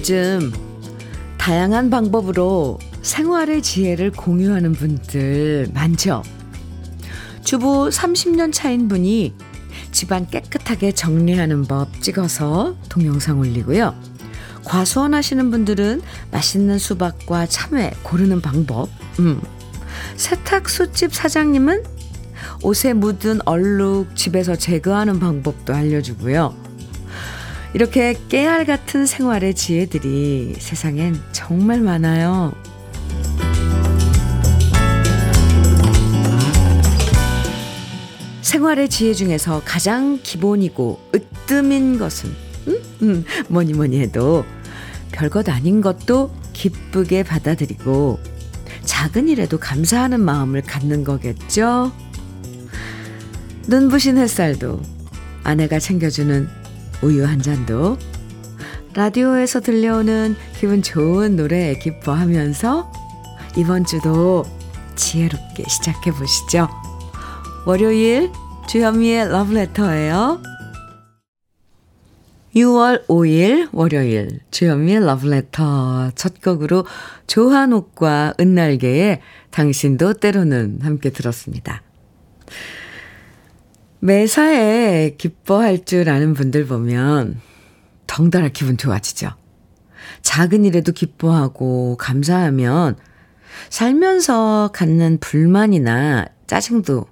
[0.00, 0.50] 요즘
[1.36, 6.22] 다양한 방법으로 생활의 지혜를 공유하는 분들 많죠?
[7.44, 9.34] 주부 30년 차인 분이
[9.92, 13.94] 집안 깨끗하게 정리하는 법 찍어서 동영상 올리고요.
[14.64, 18.88] 과수원 하시는 분들은 맛있는 수박과 참외 고르는 방법.
[19.18, 19.38] 음.
[20.16, 21.84] 세탁소집 사장님은
[22.62, 26.69] 옷에 묻은 얼룩 집에서 제거하는 방법도 알려주고요.
[27.72, 32.52] 이렇게 깨알 같은 생활의 지혜들이 세상엔 정말 많아요.
[38.42, 42.30] 생활의 지혜 중에서 가장 기본이고 으뜸인 것은
[42.66, 42.82] 음?
[43.02, 44.44] 음, 뭐니 뭐니 해도
[45.12, 48.18] 별것 아닌 것도 기쁘게 받아들이고
[48.84, 51.92] 작은 일에도 감사하는 마음을 갖는 거겠죠.
[53.68, 54.80] 눈부신 햇살도
[55.44, 56.59] 아내가 챙겨주는
[57.02, 57.98] 우유 한 잔도
[58.94, 62.92] 라디오에서 들려오는 기분 좋은 노래에 기뻐하면서
[63.56, 64.44] 이번 주도
[64.96, 66.68] 지혜롭게 시작해 보시죠.
[67.66, 68.30] 월요일
[68.68, 70.42] 주현미의 러브레터예요.
[72.54, 76.84] 6월 5일 월요일 주현미의 러브레터 첫 곡으로
[77.26, 81.82] 조한옥과 은날개의 당신도 때로는 함께 들었습니다.
[84.00, 87.40] 매사에 기뻐할 줄 아는 분들 보면
[88.06, 89.30] 덩달아 기분 좋아지죠.
[90.22, 92.96] 작은 일에도 기뻐하고 감사하면
[93.68, 97.06] 살면서 갖는 불만이나 짜증도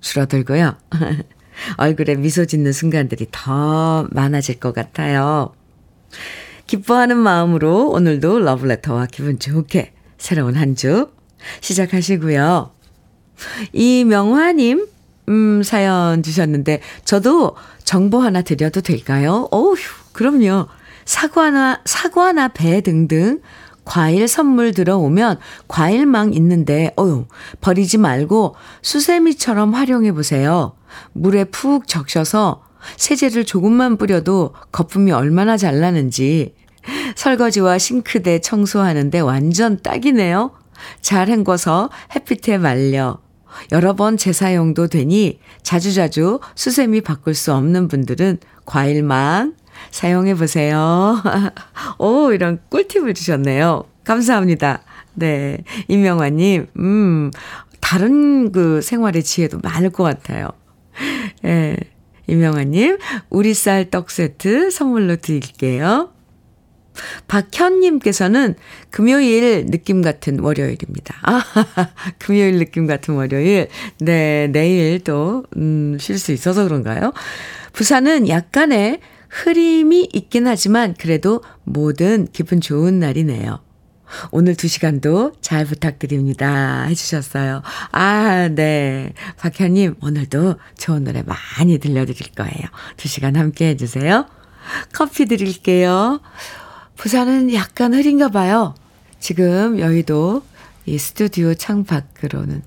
[0.00, 0.76] 줄어들고요.
[1.76, 5.54] 얼굴에 미소 짓는 순간들이 더 많아질 것 같아요.
[6.66, 11.10] 기뻐하는 마음으로 오늘도 러브레터와 기분 좋게 새로운 한 주
[11.60, 12.70] 시작하시고요.
[13.72, 14.86] 이명화님,
[15.30, 19.48] 음, 사연 주셨는데, 저도 정보 하나 드려도 될까요?
[19.52, 19.76] 어휴,
[20.12, 20.66] 그럼요.
[21.04, 23.40] 사과나, 사과나 배 등등
[23.84, 27.26] 과일 선물 들어오면 과일망 있는데, 어휴,
[27.60, 30.74] 버리지 말고 수세미처럼 활용해 보세요.
[31.12, 32.62] 물에 푹 적셔서
[32.96, 36.54] 세제를 조금만 뿌려도 거품이 얼마나 잘 나는지
[37.14, 40.52] 설거지와 싱크대 청소하는데 완전 딱이네요.
[41.02, 43.18] 잘 헹궈서 햇빛에 말려
[43.72, 49.54] 여러 번 재사용도 되니 자주자주 수세미 바꿀 수 없는 분들은 과일망
[49.90, 51.16] 사용해 보세요.
[51.98, 53.84] 오, 이런 꿀팁을 주셨네요.
[54.04, 54.82] 감사합니다.
[55.14, 55.58] 네.
[55.88, 57.30] 임명화님, 음,
[57.80, 60.48] 다른 그 생활의 지혜도 많을 것 같아요.
[61.44, 61.76] 예.
[62.26, 66.12] 임명아님, 우리 쌀 떡 세트 선물로 드릴게요.
[67.28, 68.54] 박현님께서는
[68.90, 71.16] 금요일 느낌 같은 월요일입니다.
[71.22, 71.44] 아,
[72.18, 73.68] 금요일 느낌 같은 월요일.
[73.98, 77.12] 네, 내일 또, 음, 쉴 수 있어서 그런가요?
[77.72, 83.60] 부산은 약간의 흐림이 있긴 하지만 그래도 모든 기분 좋은 날이네요.
[84.30, 86.84] 오늘 두 시간도 잘 부탁드립니다.
[86.84, 87.62] 해주셨어요.
[87.92, 89.12] 아, 네.
[89.38, 92.68] 박현님, 오늘도 좋은 노래 많이 들려드릴 거예요.
[92.96, 94.26] 두 시간 함께 해주세요.
[94.92, 96.20] 커피 드릴게요.
[97.00, 98.74] 부산은 약간 흐린가 봐요.
[99.20, 100.42] 지금 여의도
[100.84, 102.62] 이 스튜디오 창 밖으로는,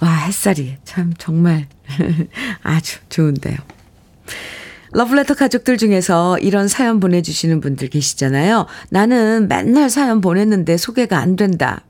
[0.00, 1.68] 와, 햇살이 참 정말
[2.62, 3.56] 아주 좋은데요.
[4.92, 8.66] 러브레터 가족들 중에서 이런 사연 보내주시는 분들 계시잖아요.
[8.90, 11.80] 나는 맨날 사연 보냈는데 소개가 안 된다.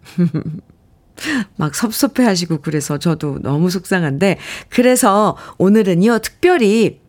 [1.57, 4.39] 막 섭섭해 하시고 그래서 저도 너무 속상한데,
[4.69, 7.01] 그래서 오늘은요, 특별히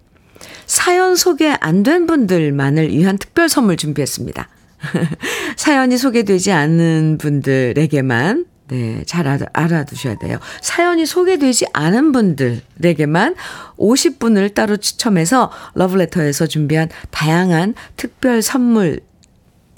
[0.66, 4.50] 사연 소개 안 된 분들만을 위한 특별 선물 준비했습니다.
[5.56, 10.40] 사연이 소개되지 않는 분들에게만 네, 잘 알아, 알아 두셔야 돼요.
[10.62, 13.36] 사연이 소개되지 않은 분들에게만
[13.78, 19.04] 50분을 따로 추첨해서 러브레터에서 준비한 다양한 특별 선물들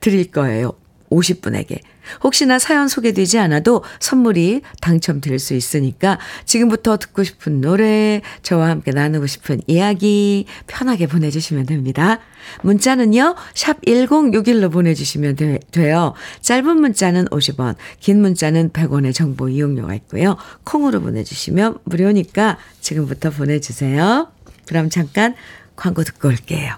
[0.00, 0.72] 드릴 거예요.
[1.10, 1.80] 50분에게.
[2.22, 9.26] 혹시나 사연 소개되지 않아도 선물이 당첨될 수 있으니까 지금부터 듣고 싶은 노래, 저와 함께 나누고
[9.26, 12.20] 싶은 이야기 편하게 보내주시면 됩니다.
[12.62, 16.14] 문자는요, 샵 1061로 보내주시면 되, 돼요.
[16.40, 20.36] 짧은 문자는 50원, 긴 문자는 100원의 정보 이용료가 있고요.
[20.64, 24.28] 콩으로 보내주시면 무료니까 지금부터 보내주세요.
[24.66, 25.34] 그럼 잠깐
[25.74, 26.74] 광고 듣고 올게요.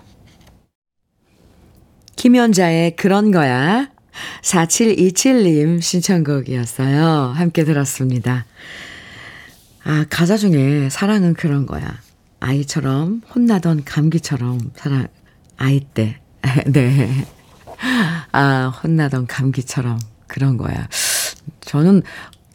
[2.17, 3.91] 김연자의 그런 거야.
[4.43, 7.33] 4727님 신청곡이었어요.
[7.35, 8.47] 함께 들었습니다.
[9.85, 11.99] 아, 가사 중에 사랑은 그런 거야.
[12.41, 15.09] 아이처럼 혼나던 감기처럼 사랑,
[15.57, 16.19] 아이 때.
[16.67, 17.11] 네.
[18.33, 20.89] 아, 혼나던 감기처럼 그런 거야.
[21.61, 22.03] 저는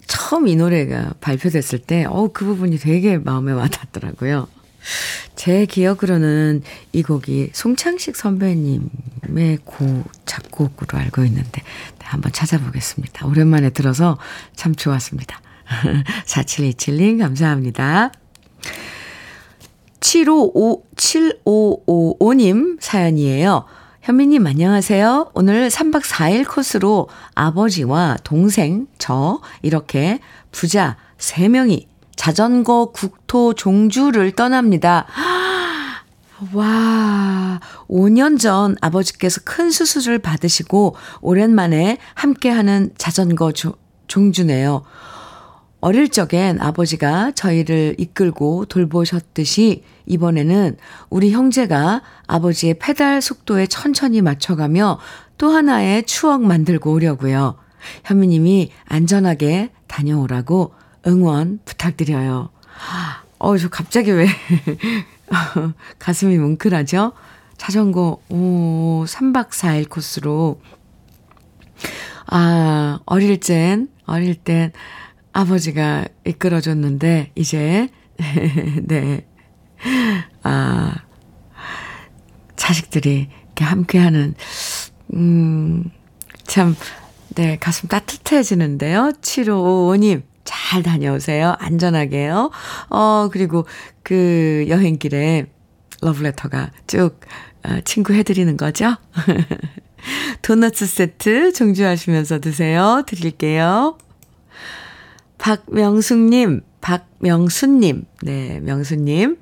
[0.05, 4.47] 처음 이 노래가 발표됐을 때, 어, 그 부분이 되게 마음에 와닿더라고요.
[5.35, 6.61] 제 기억으로는
[6.91, 10.22] 이 곡이 송창식 선배님의 고, 작
[10.53, 13.27] 곡으로 알고 있는데, 네, 한번 찾아보겠습니다.
[13.27, 14.17] 오랜만에 들어서
[14.55, 15.41] 참 좋았습니다.
[16.25, 18.11] 4727님, 감사합니다.
[19.99, 23.65] 755, 7555님 사연이에요.
[24.01, 25.31] 현미님 안녕하세요.
[25.33, 30.19] 오늘 3박 4일 코스로 아버지와 동생, 저 이렇게
[30.51, 35.07] 부자 3명이 자전거 국토 종주를 떠납니다.
[36.53, 43.75] 와, 5년 전 아버지께서 큰 수술을 받으시고 오랜만에 함께하는 자전거 조,
[44.07, 44.83] 종주네요.
[45.79, 50.77] 어릴 적엔 아버지가 저희를 이끌고 돌보셨듯이 이번에는
[51.09, 54.99] 우리 형제가 아버지의 페달 속도에 천천히 맞춰가며
[55.37, 57.57] 또 하나의 추억 만들고 오려고요.
[58.05, 60.73] 현미님이 안전하게 다녀오라고
[61.05, 62.49] 응원 부탁드려요.
[63.39, 64.27] 어, 저 갑자기 왜
[65.99, 67.13] 가슴이 뭉클하죠?
[67.57, 70.61] 자전거, 오, 3박 4일 코스로.
[72.27, 74.71] 아, 어릴 땐, 어릴 땐
[75.33, 77.89] 아버지가 이끌어줬는데, 이제,
[78.83, 79.25] 네.
[80.43, 80.95] 아,
[82.55, 84.35] 자식들이 이렇게 함께하는,
[85.13, 85.91] 음,
[86.43, 86.75] 참,
[87.35, 89.13] 네, 가슴 따뜻해지는데요.
[89.21, 90.23] 7555님,
[90.73, 91.53] 잘 다녀오세요.
[91.59, 92.49] 안전하게요.
[92.89, 93.67] 어, 그리고
[94.01, 95.45] 그 여행길에
[96.01, 97.19] 러브레터가 쭉
[97.63, 98.95] 어, 친구 해드리는 거죠.
[100.41, 103.03] 도너츠 세트 종주하시면서 드세요.
[103.05, 103.99] 드릴게요.
[105.37, 109.37] 박명숙님, 박명수님, 네, 명수님.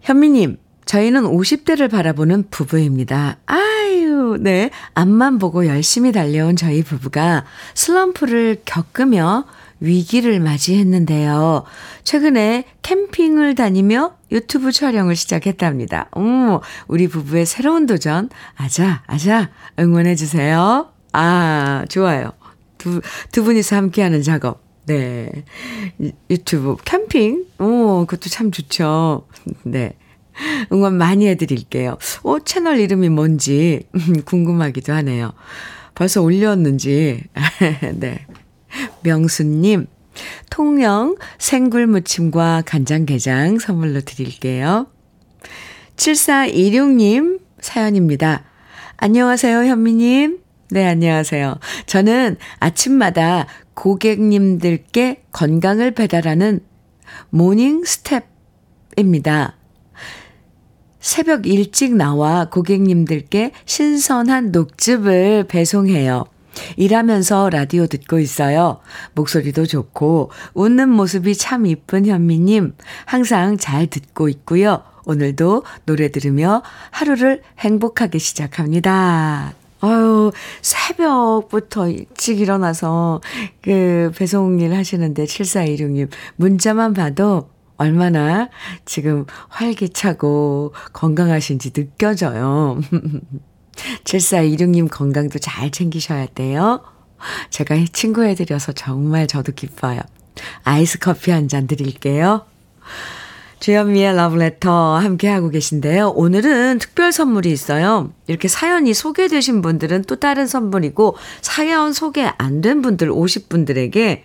[0.00, 3.36] 현미님, 저희는 50대를 바라보는 부부입니다.
[3.46, 4.70] 아유, 네.
[4.94, 7.44] 앞만 보고 열심히 달려온 저희 부부가
[7.74, 9.44] 슬럼프를 겪으며
[9.80, 11.64] 위기를 맞이했는데요.
[12.04, 16.08] 최근에 캠핑을 다니며 유튜브 촬영을 시작했답니다.
[16.16, 20.88] 음, 우리 부부의 새로운 도전, 아자, 아자, 응원해주세요.
[21.12, 22.32] 아, 좋아요.
[22.78, 23.00] 두,
[23.32, 24.62] 두 분이서 함께하는 작업.
[24.86, 25.30] 네.
[26.28, 27.46] 유튜브 캠핑?
[27.58, 29.26] 오, 그것도 참 좋죠.
[29.62, 29.96] 네.
[30.72, 31.96] 응원 많이 해드릴게요.
[32.22, 33.86] 오, 채널 이름이 뭔지
[34.26, 35.32] 궁금하기도 하네요.
[35.94, 37.22] 벌써 올렸는지.
[37.94, 38.26] 네.
[39.02, 39.86] 명수님,
[40.50, 44.86] 통영 생굴무침과 간장게장 선물로 드릴게요.
[45.96, 48.44] 7426님 사연입니다.
[48.96, 50.38] 안녕하세요, 현미님.
[50.70, 51.58] 네, 안녕하세요.
[51.86, 56.60] 저는 아침마다 고객님들께 건강을 배달하는
[57.30, 59.56] morning step입니다.
[61.00, 66.24] 새벽 일찍 나와 고객님들께 신선한 녹즙을 배송해요.
[66.76, 68.80] 일하면서 라디오 듣고 있어요.
[69.14, 72.74] 목소리도 좋고 웃는 모습이 참 이쁜 현미님
[73.06, 74.82] 항상 잘 듣고 있고요.
[75.06, 79.54] 오늘도 노래 들으며 하루를 행복하게 시작합니다.
[79.80, 83.20] 아유, 새벽부터 일찍 일어나서
[83.60, 88.48] 그 배송 일 하시는데 7416님 문자만 봐도 얼마나
[88.86, 92.80] 지금 활기차고 건강하신지 느껴져요.
[94.04, 96.82] 7426님 건강도 잘 챙기셔야 돼요.
[97.50, 100.00] 제가 친구해드려서 정말 저도 기뻐요.
[100.64, 102.44] 아이스 커피 한 잔 드릴게요.
[103.60, 106.10] 주현미의 러브레터 함께하고 계신데요.
[106.10, 108.12] 오늘은 특별 선물이 있어요.
[108.26, 114.20] 이렇게 사연이 소개되신 분들은 또 다른 선물이고, 사연 소개 안 된 분들 50분들에게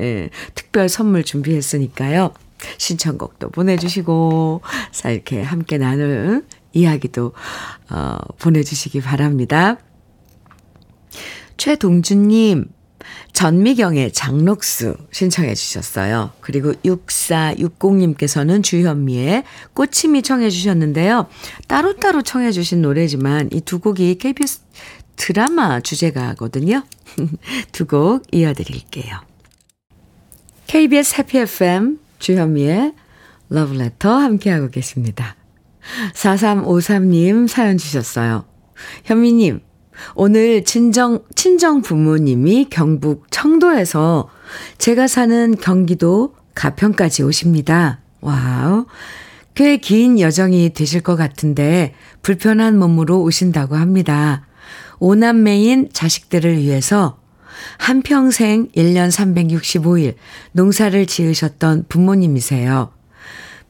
[0.00, 2.32] 예, 특별 선물 준비했으니까요.
[2.78, 4.60] 신청곡도 보내주시고,
[5.06, 7.32] 이렇게 함께 나눌 이야기도
[7.90, 9.78] 어, 보내주시기 바랍니다.
[11.56, 12.66] 최동준님,
[13.32, 16.32] 전미경의 장록수 신청해 주셨어요.
[16.40, 21.26] 그리고 6460님께서는 주현미의 꽃침이 청해 주셨는데요.
[21.68, 24.60] 따로따로 청해 주신 노래지만 이 두 곡이 KBS
[25.16, 26.82] 드라마 주제가거든요.
[27.72, 29.20] 두 곡 이어드릴게요.
[30.66, 32.94] KBS 해피 FM 주현미의
[33.50, 35.36] 러브레터 함께하고 계십니다.
[36.14, 38.44] 4353님 사연 주셨어요.
[39.04, 39.60] 현미님,
[40.14, 44.28] 오늘 친정, 친정 부모님이 경북 청도에서
[44.78, 48.00] 제가 사는 경기도 가평까지 오십니다.
[48.20, 48.86] wow.
[49.54, 54.46] 꽤 긴 여정이 되실 것 같은데 불편한 몸으로 오신다고 합니다.
[54.98, 57.18] 오남매인 자식들을 위해서
[57.78, 60.14] 한평생 1년 365일
[60.52, 62.90] 농사를 지으셨던 부모님이세요.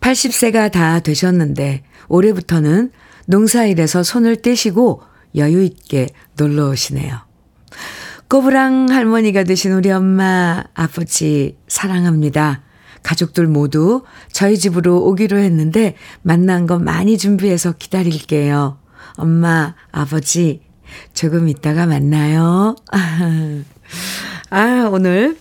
[0.01, 2.91] 80세가 다 되셨는데 올해부터는
[3.27, 5.03] 농사일에서 손을 떼시고
[5.37, 7.19] 여유 있게 놀러 오시네요.
[8.29, 12.63] 꼬부랑 할머니가 되신 우리 엄마, 아버지 사랑합니다.
[13.03, 18.79] 가족들 모두 저희 집으로 오기로 했는데 만난 거 많이 준비해서 기다릴게요.
[19.17, 20.63] 엄마, 아버지,
[21.13, 22.75] 조금 있다가 만나요.
[24.51, 25.37] 아, 오늘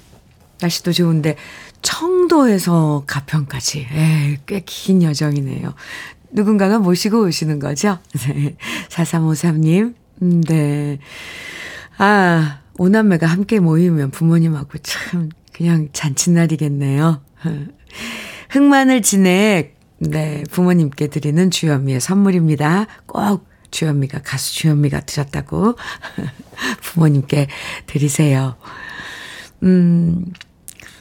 [0.62, 1.36] 날씨도 좋은데
[1.82, 3.88] 청도에서 가평까지.
[3.92, 5.74] 에이, 꽤긴 여정이네요.
[6.34, 8.00] 누군가가 모시고 오시는 거죠?
[8.28, 8.56] 네.
[8.90, 9.96] 4353님.
[10.22, 11.00] 음, 네.
[11.98, 17.22] 아, 오남매가 함께 모이면 부모님하고 참 그냥 잔칫날이겠네요.
[18.50, 22.88] 흑마늘 진액, 네, 부모님께 드리는 주현미의 선물입니다.
[23.06, 25.76] 꼭 주현미가 가수 주현미가 드렸다고
[26.82, 27.48] 부모님께
[27.88, 28.56] 드리세요.
[29.64, 30.26] 음,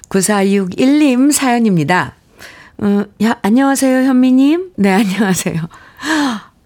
[0.08, 2.16] 9461님 사연입니다.
[2.82, 4.72] 음, 야, 안녕하세요, 현미님.
[4.76, 5.54] 네, 안녕하세요.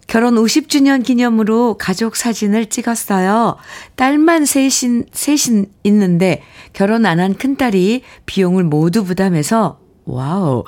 [0.07, 3.57] 결혼 50주년 기념으로 가족 사진을 찍었어요.
[3.97, 6.43] 딸만 셋인, 셋인 있는데
[6.73, 10.65] 결혼 안 한 큰딸이 비용을 모두 부담해서, wow,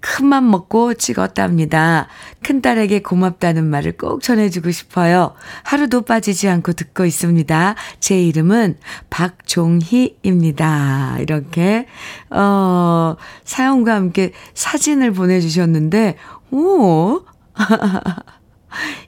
[0.00, 2.08] 큰맘 먹고 찍었답니다.
[2.42, 5.34] 큰딸에게 고맙다는 말을 꼭 전해주고 싶어요.
[5.64, 7.74] 하루도 빠지지 않고 듣고 있습니다.
[8.00, 8.78] 제 이름은
[9.10, 10.58] 박종희입니다.
[11.20, 11.86] 이렇게,
[12.30, 16.16] 어, 사연과 함께 사진을 보내주셨는데,
[16.52, 17.22] 오!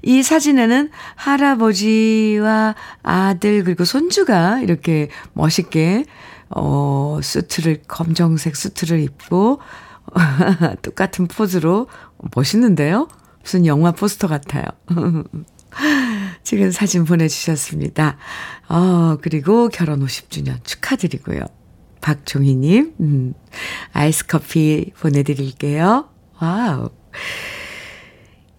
[0.03, 6.05] 이 사진에는 할아버지와 아들 그리고 손주가 이렇게 멋있게
[6.49, 9.61] 어 수트를 검정색 수트를 입고
[10.83, 11.87] 똑같은 포즈로
[12.35, 13.09] 멋있는데요?
[13.43, 14.65] 무슨 영화 포스터 같아요.
[16.43, 18.17] 지금 사진 보내주셨습니다.
[18.69, 21.41] 어, 그리고 결혼 50주년 축하드리고요.
[22.01, 23.35] 박종희님, 음,
[23.93, 26.09] 아이스 커피 보내드릴게요.
[26.41, 26.91] wow.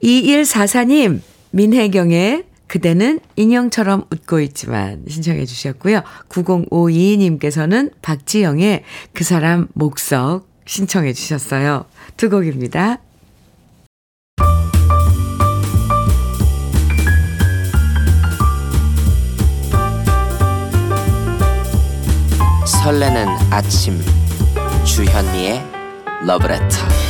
[0.03, 1.21] 2144님,
[1.51, 6.03] 민혜경의 그대는 인형처럼 웃고 있지만 신청해 주셨고요.
[6.29, 8.83] 9052님께서는 박지영의
[9.13, 11.83] 그 사람 목석 신청해 주셨어요.
[12.15, 12.99] 두 곡입니다.
[22.65, 23.99] 설레는 아침
[24.85, 25.61] 주현미의
[26.25, 27.00] 러브레터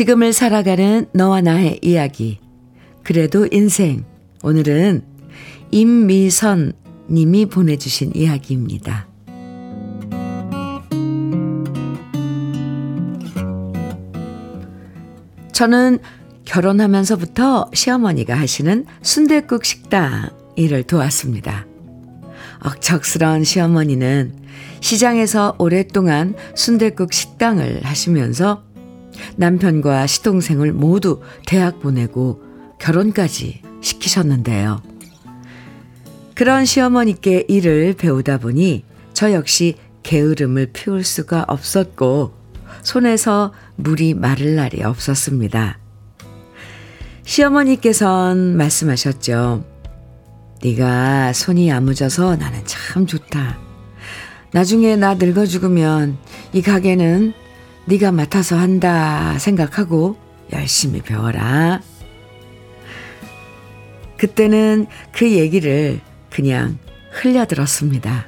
[0.00, 2.38] 지금을 살아가는 너와 나의 이야기.
[3.02, 4.06] 그래도 인생.
[4.42, 5.02] 오늘은
[5.72, 6.72] 임미선
[7.10, 9.06] 님이 보내주신 이야기입니다.
[15.52, 15.98] 저는
[16.46, 21.66] 결혼하면서부터 시어머니가 하시는 순대국 식당 일을 도왔습니다.
[22.60, 24.32] 억척스러운 시어머니는
[24.80, 28.69] 시장에서 오랫동안 순대국 식당을 하시면서
[29.36, 32.42] 남편과 시동생을 모두 대학 보내고
[32.78, 34.82] 결혼까지 시키셨는데요.
[36.34, 42.32] 그런 시어머니께 일을 배우다 보니 저 역시 게으름을 피울 수가 없었고
[42.82, 45.78] 손에서 물이 마를 날이 없었습니다.
[47.24, 49.64] 시어머니께선 말씀하셨죠.
[50.62, 53.58] 네가 손이 야무져서 나는 참 좋다.
[54.52, 56.18] 나중에 나 늙어 죽으면
[56.52, 57.34] 이 가게는
[57.86, 60.16] 네가 맡아서 한다 생각하고
[60.52, 61.80] 열심히 배워라.
[64.16, 66.78] 그때는 그 얘기를 그냥
[67.10, 68.26] 흘려들었습니다.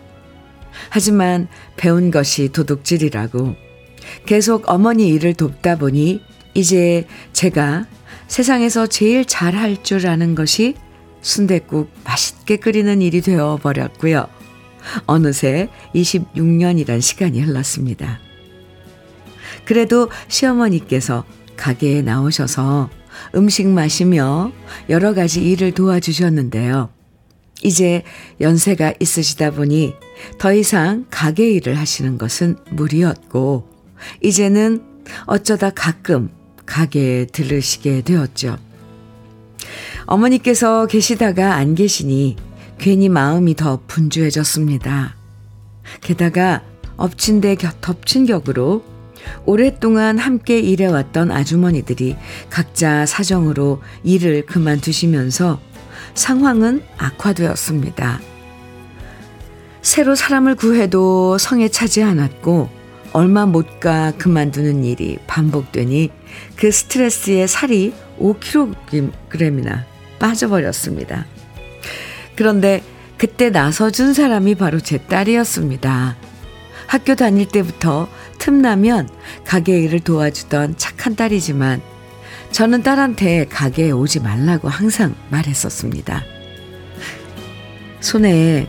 [0.88, 3.54] 하지만 배운 것이 도둑질이라고
[4.26, 6.22] 계속 어머니 일을 돕다 보니
[6.54, 7.86] 이제 제가
[8.26, 10.74] 세상에서 제일 잘할 줄 아는 것이
[11.20, 14.26] 순댓국 맛있게 끓이는 일이 되어 버렸고요.
[15.06, 18.18] 어느새 26년이란 시간이 흘렀습니다.
[19.72, 21.24] 그래도 시어머니께서
[21.56, 22.90] 가게에 나오셔서
[23.34, 24.52] 음식 마시며
[24.90, 26.90] 여러 가지 일을 도와주셨는데요.
[27.62, 28.02] 이제
[28.42, 29.94] 연세가 있으시다 보니
[30.38, 33.66] 더 이상 가게 일을 하시는 것은 무리였고,
[34.22, 34.82] 이제는
[35.24, 36.28] 어쩌다 가끔
[36.66, 38.58] 가게에 들으시게 되었죠.
[40.04, 42.36] 어머니께서 계시다가 안 계시니
[42.76, 45.16] 괜히 마음이 더 분주해졌습니다.
[46.02, 46.60] 게다가
[46.98, 48.91] 엎친 데 덮친 격으로
[49.44, 52.16] 오랫동안 함께 일해왔던 아주머니들이
[52.50, 55.60] 각자 사정으로 일을 그만두시면서
[56.14, 58.20] 상황은 악화되었습니다.
[59.82, 62.68] 새로 사람을 구해도 성에 차지 않았고
[63.12, 66.10] 얼마 못 가 그만두는 일이 반복되니
[66.56, 69.82] 그 스트레스에 살이 5kg이나
[70.20, 71.26] 빠져버렸습니다.
[72.36, 72.82] 그런데
[73.18, 76.16] 그때 나서준 사람이 바로 제 딸이었습니다.
[76.92, 78.06] 학교 다닐 때부터
[78.36, 79.08] 틈나면
[79.46, 81.80] 가게 일을 도와주던 착한 딸이지만
[82.50, 86.22] 저는 딸한테 가게에 오지 말라고 항상 말했었습니다.
[88.00, 88.68] 손에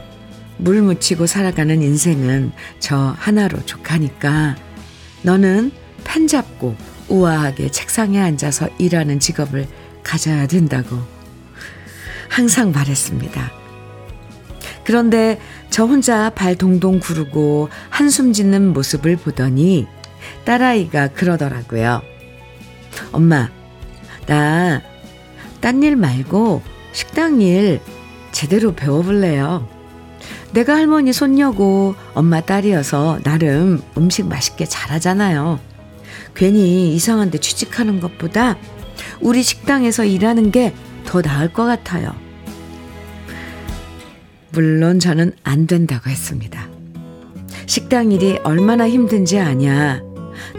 [0.55, 4.55] 물 묻히고 살아가는 인생은 저 하나로 족하니까
[5.23, 5.73] 너는
[6.05, 6.77] 펜 잡고
[7.09, 9.67] 우아하게 책상에 앉아서 일하는 직업을
[10.01, 10.97] 가져야 된다고
[12.29, 13.62] 항상 말했습니다.
[14.85, 19.87] 그런데 저 혼자 발 동동 구르고 한숨 짓는 모습을 보더니
[20.45, 22.01] 딸아이가 그러더라고요.
[23.11, 23.49] 엄마,
[24.25, 24.81] 나
[25.61, 26.61] 딴 일 말고
[26.91, 27.79] 식당 일
[28.33, 29.67] 제대로 배워볼래요.
[30.51, 35.59] 내가 할머니 손녀고 엄마 딸이어서 나름 음식 맛있게 잘하잖아요.
[36.35, 38.57] 괜히 이상한 데 취직하는 것보다
[39.21, 40.73] 우리 식당에서 일하는 게
[41.05, 42.15] 더 나을 것 같아요.
[44.53, 46.69] 물론 저는 안 된다고 했습니다.
[47.65, 50.03] 식당 일이 얼마나 힘든지 아냐.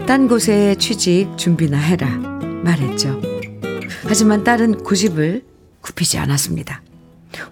[0.05, 2.09] 딴 곳에 취직 준비나 해라.
[2.63, 3.21] 말했죠.
[4.03, 5.45] 하지만 딸은 고집을
[5.79, 6.81] 굽히지 않았습니다.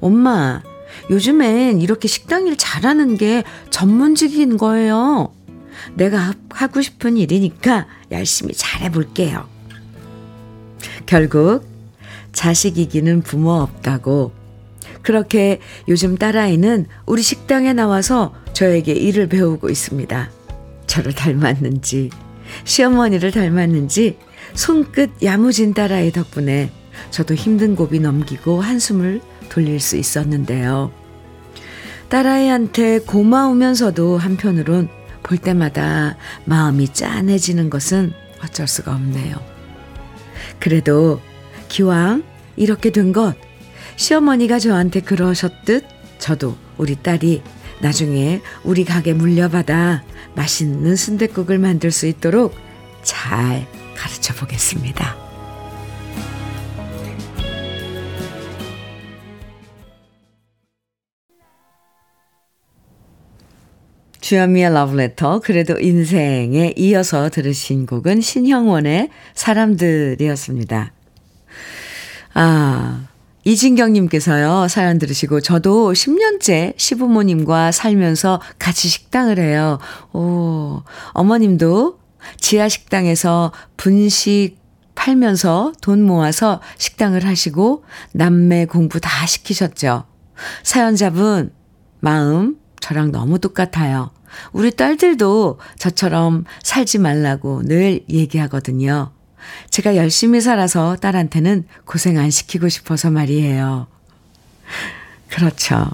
[0.02, 0.62] 엄마,
[1.10, 5.34] 요즘엔 이렇게 식당 일 잘하는 게 전문직인 거예요.
[5.96, 9.48] 내가 하고 싶은 일이니까 열심히 잘해볼게요.
[11.06, 11.64] 결국
[12.34, 14.43] 자식 이기는 부모 없다고
[15.04, 20.32] 그렇게 요즘 딸아이는 우리 식당에 나와서 저에게 일을 배우고 있습니다.
[20.88, 22.10] 저를 닮았는지
[22.64, 24.18] 시어머니를 닮았는지
[24.54, 26.72] 손끝 야무진 딸아이 덕분에
[27.12, 30.92] 저도 힘든 고비 넘기고 한숨을 돌릴 수 있었는데요.
[32.10, 34.90] 딸아이한테 고마우면서도 한편으론
[35.24, 39.36] 볼 때마다 마음이 짠해지는 것은 어쩔 수가 없네요.
[40.60, 41.20] 그래도
[41.70, 42.24] 기왕
[42.56, 43.36] 이렇게 된 것,
[43.96, 45.86] 시어머니가 저한테 그러셨듯
[46.20, 47.41] 저도 우리 딸이
[47.82, 50.04] 나중에 우리 가게 물려받아
[50.36, 52.56] 맛있는 순댓국을 만들 수 있도록
[53.04, 55.24] 잘 가르쳐 보겠습니다.
[64.22, 70.94] 주현미의 러브레터, 그래도 인생에 이어서 들으신 곡은 신형원의 사람들이었습니다.
[72.34, 73.08] 아,
[73.45, 79.79] 이진경님께서요, 사연 들으시고, 저도 10년째 시부모님과 살면서 같이 식당을 해요.
[80.13, 81.99] 오, 어머님도
[82.39, 84.58] 지하 식당에서 분식
[84.95, 90.06] 팔면서 돈 모아서 식당을 하시고, 남매 공부 다 시키셨죠.
[90.63, 91.51] 사연자분,
[91.99, 94.12] 마음, 저랑 너무 똑같아요.
[94.51, 99.12] 우리 딸들도 저처럼 살지 말라고 늘 얘기하거든요.
[99.69, 103.88] 제가 열심히 살아서 딸한테는 고생 안 시키고 싶어서 말이에요.
[105.29, 105.89] 그렇죠.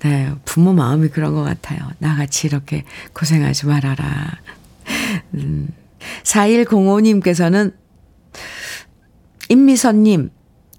[0.00, 1.80] 네, 부모 마음이 그런 것 같아요.
[1.98, 4.38] 나같이 이렇게 고생하지 말아라.
[5.34, 5.68] 음,
[6.24, 7.74] 4105님께서는
[9.48, 10.30] 임미선님,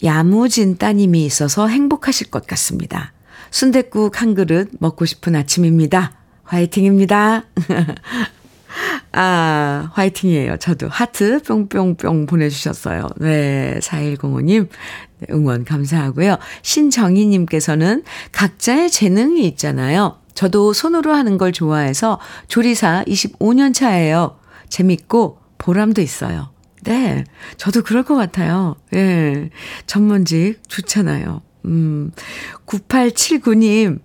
[0.04, 3.14] 야무진 따님이 있어서 행복하실 것 같습니다.
[3.52, 6.18] 순댓국 한 그릇 먹고 싶은 아침입니다.
[6.44, 7.46] 화이팅입니다.
[9.12, 10.58] 아, 화이팅이에요.
[10.58, 13.08] 저도 하트 뿅뿅뿅 보내주셨어요.
[13.18, 14.68] 네, 4105님.
[15.32, 16.38] 응원 감사하고요.
[16.64, 20.20] 신정희님께서는 각자의 재능이 있잖아요.
[20.34, 24.38] 저도 손으로 하는 걸 좋아해서 조리사 25년 차예요.
[24.70, 26.52] 재밌고 보람도 있어요.
[26.84, 27.24] 네,
[27.58, 28.76] 저도 그럴 것 같아요.
[28.94, 29.50] 예, 네,
[29.88, 31.42] 전문직 좋잖아요.
[31.66, 32.12] 음,
[32.66, 34.00] 9879님,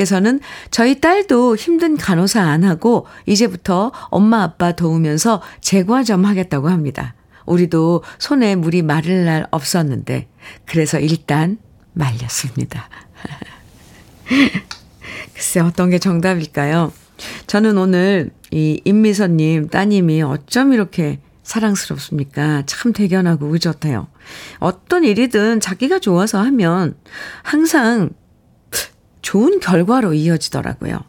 [0.00, 7.14] 께서는 저희 딸도 힘든 간호사 안 하고 이제부터 엄마 아빠 도우면서 제과 좀 하겠다고 합니다.
[7.44, 10.28] 우리도 손에 물이 마를 날 없었는데
[10.64, 11.58] 그래서 일단
[11.92, 12.88] 말렸습니다.
[15.34, 16.92] 글쎄 어떤 게 정답일까요?
[17.46, 22.62] 저는 오늘 이 임미선님 따님이 어쩜 이렇게 사랑스럽습니까?
[22.64, 24.06] 참 대견하고 의젓해요.
[24.60, 26.94] 어떤 일이든 자기가 좋아서 하면
[27.42, 28.10] 항상
[29.22, 31.00] 좋은 결과로 이어지더라고요.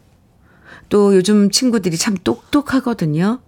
[0.88, 3.40] 또 요즘 친구들이 참 똑똑하거든요.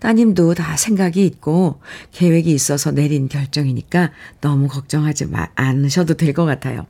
[0.00, 1.80] 따님도 다 생각이 있고
[2.12, 6.86] 계획이 있어서 내린 결정이니까 너무 걱정하지 마, 않으셔도 될 것 같아요.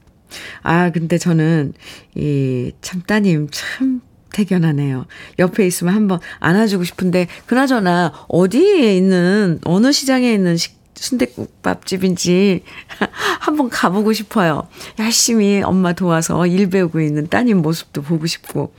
[0.63, 1.73] 아, 근데 저는
[2.17, 4.01] 이 참 따님 참
[4.33, 5.07] 대견하네요.
[5.39, 12.63] 옆에 있으면 한번 안아주고 싶은데 그나저나 어디에 있는 어느 시장에 있는 식 순대국밥집인지
[13.41, 14.69] 한번 가보고 싶어요.
[14.99, 18.73] 열심히 엄마 도와서 일 배우고 있는 따님 모습도 보고 싶고.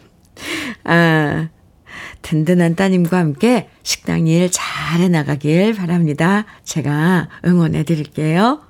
[0.84, 1.50] 아,
[2.22, 6.46] 든든한 따님과 함께 식당 일 잘 해나가길 바랍니다.
[6.64, 8.62] 제가 응원해 드릴게요.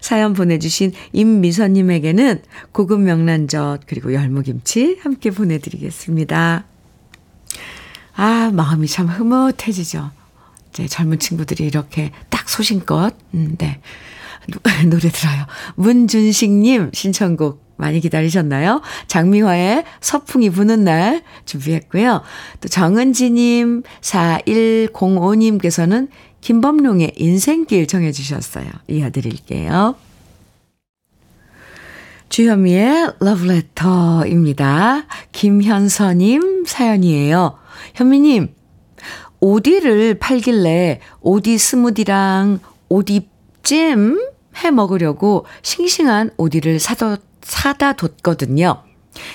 [0.00, 2.42] 사연 보내주신 임미선님에게는
[2.72, 6.64] 고급 명란젓 그리고 열무김치 함께 보내드리겠습니다.
[8.16, 10.10] 아, 마음이 참 흐뭇해지죠.
[10.78, 13.80] 이제 젊은 친구들이 이렇게 딱 소신껏, 음, 네.
[14.88, 15.44] 노래 들어요.
[15.74, 18.80] 문준식님 신청곡 많이 기다리셨나요?
[19.08, 22.22] 장미화의 서풍이 부는 날 준비했고요.
[22.60, 26.08] 또 정은지님, 4105님께서는
[26.40, 28.70] 김범룡의 인생길 정해주셨어요.
[28.86, 29.96] 이어드릴게요.
[32.28, 35.06] 주현미의 러브레터입니다.
[35.32, 37.58] 김현서님 사연이에요.
[37.94, 38.54] 현미님,
[39.40, 44.30] 오디를 팔길래 오디 스무디랑 오디잼
[44.62, 48.82] 해 먹으려고 싱싱한 오디를 사다, 사다 뒀거든요.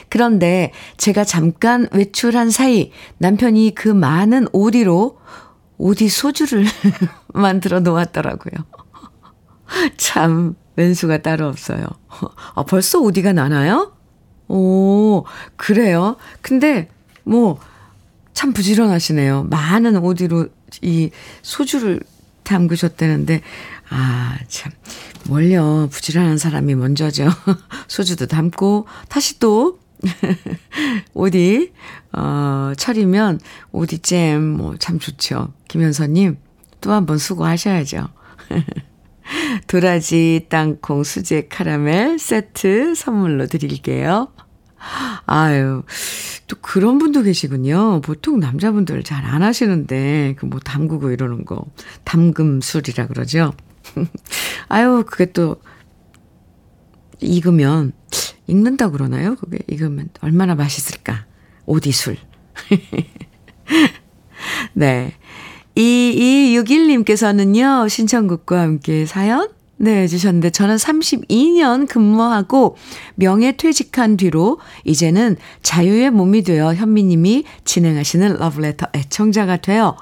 [0.09, 5.17] 그런데 제가 잠깐 외출한 사이 남편이 그 많은 오디로
[5.77, 6.65] 오디 소주를
[7.33, 8.53] 만들어 놓았더라고요.
[9.97, 11.85] 참, 왼수가 따로 없어요.
[12.55, 13.93] 아, 벌써 오디가 나나요?
[14.47, 16.17] 오, 그래요?
[16.41, 16.89] 근데,
[17.23, 17.59] 뭐,
[18.34, 19.43] 참 부지런하시네요.
[19.50, 20.48] 많은 오디로
[20.82, 21.10] 이
[21.41, 22.02] 소주를
[22.43, 23.41] 담그셨다는데,
[23.89, 24.72] 아, 참.
[25.26, 25.88] 뭘요.
[25.91, 27.30] 부지런한 사람이 먼저죠.
[27.88, 29.80] 소주도 담고, 다시 또,
[31.13, 31.72] 오디,
[32.12, 33.39] 어, 차리면
[33.72, 35.54] 오디잼, 뭐, 참 좋죠.
[35.69, 36.38] 김현서님,
[36.82, 38.10] 또 한 번 수고하셔야죠.
[39.67, 44.28] 도라지, 땅콩, 수제, 카라멜 세트 선물로 드릴게요.
[45.26, 45.84] 아유,
[46.47, 48.01] 또 그런 분도 계시군요.
[48.01, 51.65] 보통 남자분들 잘 안 하시는데, 그 뭐 담그고 이러는 거.
[52.03, 53.53] 담금술이라 그러죠.
[54.69, 55.58] 아유, 그게 또,
[57.21, 57.93] 익으면,
[58.47, 59.36] 익는다 그러나요?
[59.36, 61.25] 그게 익으면 얼마나 맛있을까?
[61.65, 62.17] 오디술.
[64.73, 65.13] 네.
[65.77, 72.77] 2261님께서는요, 신청곡과 함께 사연 네, 주셨는데 저는 32년 근무하고
[73.15, 79.97] 명예퇴직한 뒤로 이제는 자유의 몸이 되어 현미님이 진행하시는 러브레터 애청자가 되어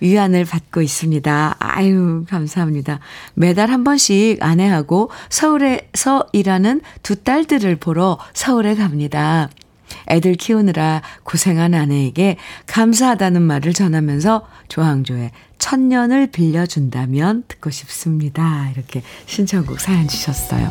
[0.00, 1.56] 위안을 받고 있습니다.
[1.58, 3.00] 아유, 감사합니다.
[3.34, 9.48] 매달 한 번씩 아내하고 서울에서 일하는 두 딸들을 보러 서울에 갑니다.
[10.08, 15.30] 애들 키우느라 고생한 아내에게 감사하다는 말을 전하면서 조항조의
[15.64, 18.70] 천년을 빌려준다면 듣고 싶습니다.
[18.74, 20.70] 이렇게 신청곡 사연 주셨어요.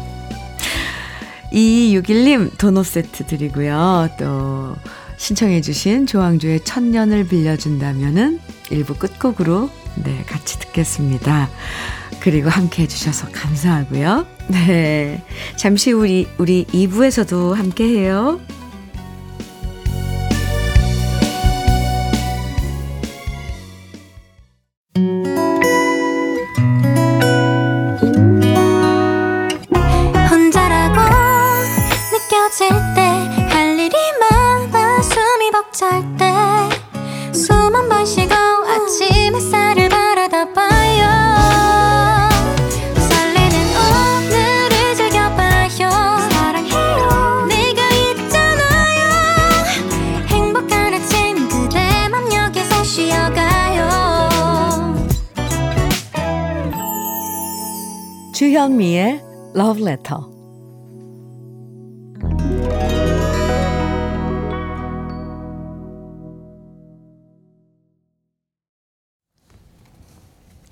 [1.52, 4.10] 2261님 도넛 세트 드리고요.
[4.20, 4.76] 또
[5.18, 9.72] 신청해 주신 조항조의 천년을 빌려준다면은 일부 끝곡으로
[10.04, 11.50] 네, 같이 듣겠습니다.
[12.20, 14.28] 그리고 함께 해주셔서 감사하고요.
[14.50, 15.24] 네.
[15.56, 18.40] 잠시 우리, 우리 2부에서도 함께 해요.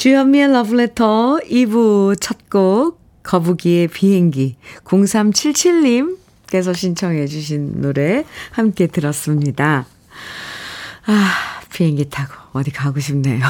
[0.02, 9.86] 주현미의 Letter 2부 첫 곡 거북이의 비행기 0377님께서 신청해 주신 노래 함께 들었습니다.
[11.06, 11.32] 아,
[11.72, 13.42] 비행기 타고 어디 가고 싶네요.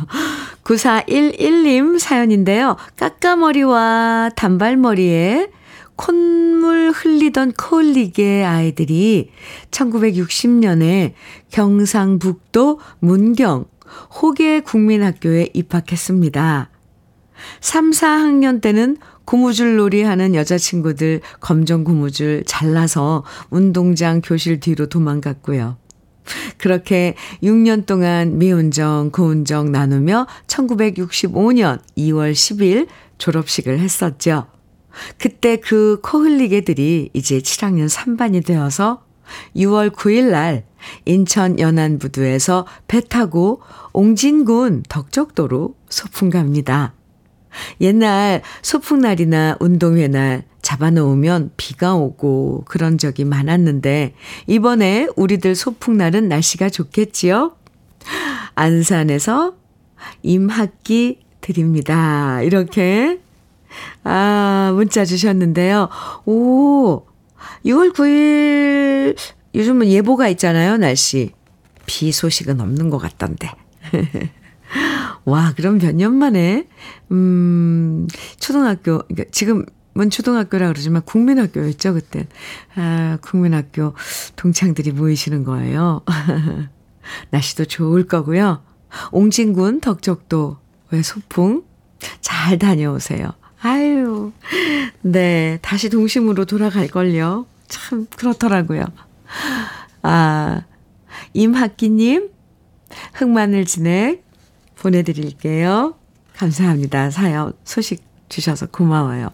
[0.64, 2.78] 9411님 사연인데요.
[2.96, 5.50] 까까머리와 단발머리에
[5.96, 9.30] 콧물 흘리던 코흘리게 아이들이
[9.70, 11.12] 1960년에
[11.50, 13.66] 경상북도 문경
[14.22, 16.70] 호계 국민학교에 입학했습니다.
[17.60, 25.76] 3, 4학년 때는 고무줄 놀이 하는 여자친구들 검정 고무줄 잘라서 운동장 교실 뒤로 도망갔고요.
[26.58, 34.46] 그렇게 6년 동안 미운정, 고운정 나누며 1965년 2월 10일 졸업식을 했었죠.
[35.18, 39.04] 그때 그 코 흘리개들이 이제 7학년 3반이 되어서
[39.56, 40.64] 6월 9일 날
[41.04, 43.60] 인천 연안부두에서 배 타고
[43.92, 46.94] 옹진군 덕적도로 소풍 갑니다.
[47.80, 54.14] 옛날 소풍날이나 운동회 날 잡아놓으면 비가 오고 그런 적이 많았는데
[54.46, 57.56] 이번에 우리들 소풍날은 날씨가 좋겠지요?
[58.54, 59.54] 안산에서
[60.22, 62.42] 임학기 드립니다.
[62.42, 63.20] 이렇게
[64.04, 65.88] 아 문자 주셨는데요.
[66.26, 67.02] 오
[67.64, 69.16] 6월 9일
[69.54, 71.32] 요즘은 예보가 있잖아요 날씨
[71.86, 73.50] 비 소식은 없는 것 같던데.
[75.24, 76.66] 와, 그럼 몇 년 만에,
[77.10, 78.06] 음,
[78.38, 79.64] 초등학교, 그러니까 지금은
[80.10, 82.26] 초등학교라 그러지만 국민학교였죠, 그때.
[82.76, 83.94] 아, 국민학교
[84.36, 86.02] 동창들이 모이시는 거예요.
[87.30, 88.62] 날씨도 좋을 거고요.
[89.12, 91.64] 옹진군 덕적도의 소풍
[92.20, 93.32] 잘 다녀오세요.
[93.62, 94.32] 아유,
[95.02, 97.46] 네, 다시 동심으로 돌아갈걸요.
[97.68, 98.84] 참, 그렇더라고요.
[100.02, 100.62] 아,
[101.34, 102.30] 임학기님,
[103.14, 104.24] 흑마늘 진액
[104.76, 105.94] 보내드릴게요.
[106.36, 107.10] 감사합니다.
[107.10, 109.30] 사연, 소식 주셔서 고마워요.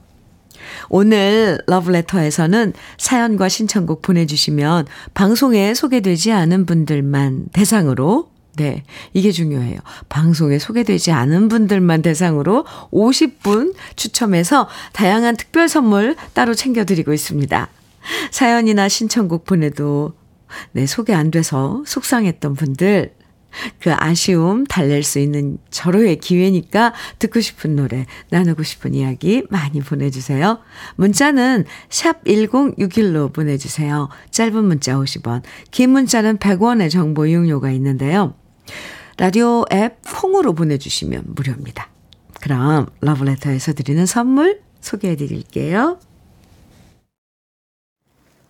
[0.89, 9.79] 오늘 러브레터에서는 사연과 신청곡 보내주시면 방송에 소개되지 않은 분들만 대상으로 네, 이게 중요해요.
[10.09, 17.69] 방송에 소개되지 않은 분들만 대상으로 50분 추첨해서 다양한 특별 선물 따로 챙겨드리고 있습니다.
[18.31, 20.15] 사연이나 신청곡 보내도
[20.73, 23.15] 네, 소개 안 돼서 속상했던 분들
[23.81, 30.59] 그 아쉬움 달랠 수 있는 절호의 기회니까 듣고 싶은 노래, 나누고 싶은 이야기 많이 보내주세요.
[30.97, 34.09] 문자는 샵 1061로 보내주세요.
[34.31, 38.35] 짧은 문자 50원, 긴 문자는 100원의 정보 이용료가 있는데요.
[39.17, 41.89] 라디오 앱 콩으로 보내주시면 무료입니다.
[42.43, 45.99] 그럼 러브레터에서 드리는 선물 소개해 드릴게요.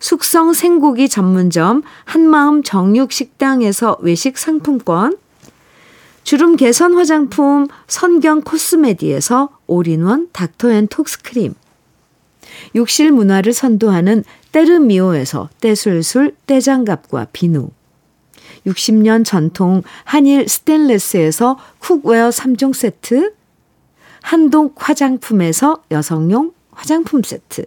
[0.00, 5.16] 숙성 생고기 전문점 한마음 정육식당에서 외식 상품권,
[6.24, 11.54] 주름 개선 화장품 선경 코스메디에서 올인원 닥터앤톡스크림,
[12.74, 17.70] 욕실 문화를 선도하는 때르미오에서 떼술술 떼장갑과 비누,
[18.66, 23.34] 60년 전통 한일 스텐레스에서 cookware 3종 세트,
[24.22, 27.66] 한동 화장품에서 여성용 화장품 세트,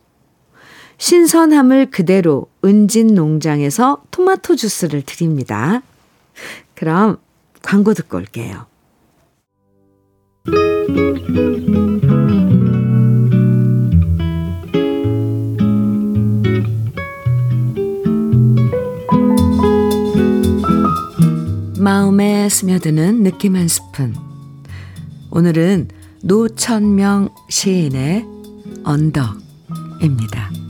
[1.01, 5.81] 신선함을 그대로 은진 농장에서 토마토 주스를 드립니다.
[6.75, 7.17] 그럼
[7.63, 8.67] 광고 듣고 올게요.
[21.79, 24.13] 마음에 스며드는 느낌 한 스푼.
[25.31, 25.87] 오늘은
[26.21, 28.23] 노천명 시인의
[28.83, 30.60] 언덕입니다.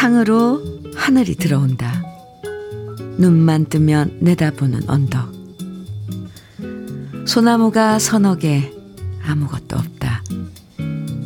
[0.00, 0.62] 창으로
[0.94, 2.02] 하늘이 들어온다.
[3.18, 5.30] 눈만 뜨면 내다보는 언덕.
[7.26, 8.72] 소나무가 서너 개,
[9.22, 10.24] 아무것도 없다.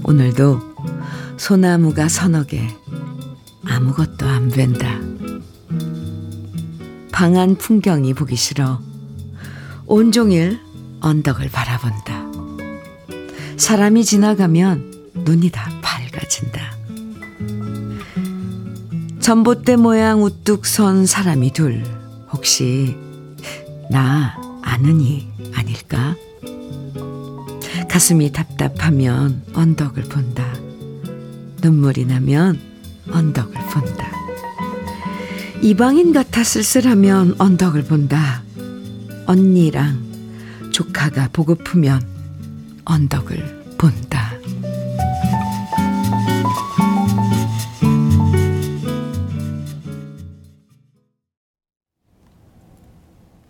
[0.02, 0.58] 오늘도
[1.36, 2.68] 소나무가 서너 개,
[3.64, 4.98] 아무것도 안 된다.
[7.12, 8.80] 방한 풍경이 보기 싫어.
[9.86, 10.58] 온종일
[11.00, 12.26] 언덕을 바라본다.
[13.56, 15.70] 사람이 지나가면 눈이 다.
[19.24, 21.82] 전봇대 모양 우뚝 선 사람이 둘.
[22.30, 22.94] 혹시
[23.90, 26.14] 나 아느니 아닐까?
[27.88, 30.44] 가슴이 답답하면 언덕을 본다.
[31.62, 32.60] 눈물이 나면
[33.10, 34.12] 언덕을 본다.
[35.62, 38.42] 이방인 같아 쓸쓸하면 언덕을 본다.
[39.24, 40.02] 언니랑
[40.70, 42.06] 조카가 보고프면
[42.84, 44.13] 언덕을 본다.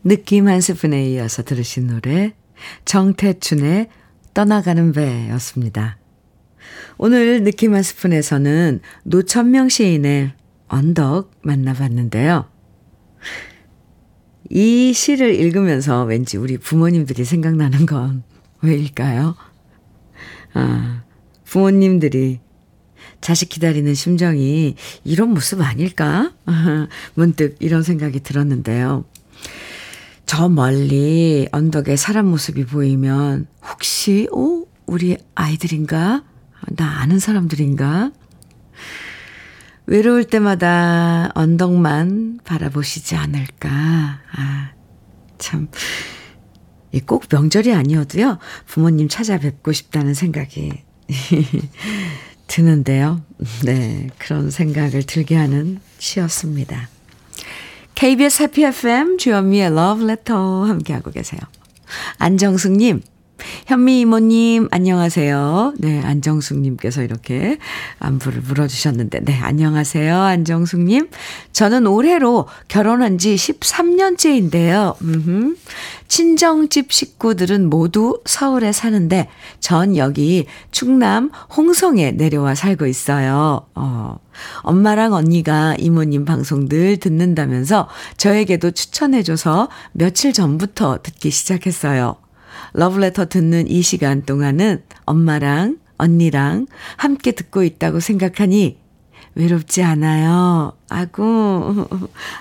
[0.04, 2.34] 느낌 한 스푼에 이어서 들으신 노래
[2.84, 3.88] 정태춘의
[4.34, 5.98] 떠나가는 배였습니다.
[6.98, 10.32] 오늘 느낌 한 스푼에서는 노천명 시인의
[10.68, 12.46] 언덕 만나봤는데요.
[14.50, 18.22] 이 시를 읽으면서 왠지 우리 부모님들이 생각나는 건
[18.62, 19.34] 왜일까요?
[20.52, 21.02] 아,
[21.44, 22.40] 부모님들이
[23.20, 26.32] 자식 기다리는 심정이 이런 모습 아닐까?
[27.14, 29.04] 문득 이런 생각이 들었는데요.
[30.36, 36.24] 저 멀리 언덕에 사람 모습이 보이면 혹시, 오, 우리 아이들인가?
[36.70, 38.10] 나 아는 사람들인가?
[39.86, 43.70] 외로울 때마다 언덕만 바라보시지 않을까.
[44.32, 44.72] 아,
[45.38, 45.68] 참.
[47.06, 50.72] 꼭 명절이 아니어도요, 부모님 찾아뵙고 싶다는 생각이
[52.48, 53.22] 드는데요.
[53.64, 56.88] 네, 그런 생각을 들게 하는 시였습니다.
[57.94, 61.40] KBS 해피 FM 주현미의 Love Letter 함께하고 계세요.
[62.18, 63.02] 안정숙님,
[63.66, 65.74] 현미 이모님, 안녕하세요.
[65.78, 67.58] 네, 안정숙님께서 이렇게
[67.98, 70.16] 안부를 물어주셨는데, 네, 안녕하세요.
[70.16, 71.08] 안정숙님.
[71.52, 75.00] 저는 올해로 결혼한 지 13년째인데요.
[75.02, 75.56] 음흠.
[76.08, 79.28] 친정집 식구들은 모두 서울에 사는데,
[79.60, 83.66] 전 여기 충남 홍성에 내려와 살고 있어요.
[83.74, 84.18] 어,
[84.62, 92.16] 엄마랑 언니가 이모님 방송 늘 듣는다면서 저에게도 추천해줘서 며칠 전부터 듣기 시작했어요.
[92.74, 98.78] 러브레터 듣는 이 시간 동안은 엄마랑 언니랑 함께 듣고 있다고 생각하니
[99.36, 100.72] 외롭지 않아요.
[100.90, 101.86] 아고,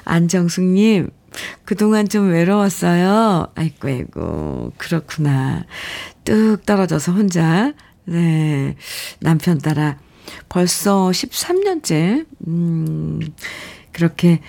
[0.05, 1.11] 안정숙님,
[1.65, 3.47] 그동안 좀 외로웠어요.
[3.55, 5.65] 아이고, 아이고, 그렇구나.
[6.23, 7.73] 뚝 떨어져서 혼자,
[8.05, 8.75] 네,
[9.19, 9.97] 남편 따라
[10.49, 13.19] 벌써 13년째, 음,
[13.91, 14.41] 그렇게,